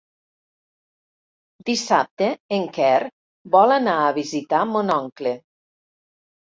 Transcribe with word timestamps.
Dissabte 1.67 2.31
en 2.59 2.67
Quer 2.79 2.97
vol 3.59 3.77
anar 3.79 3.97
a 4.09 4.13
visitar 4.21 4.67
mon 4.75 4.95
oncle. 5.01 5.41